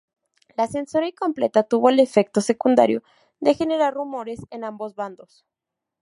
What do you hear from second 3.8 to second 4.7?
rumores en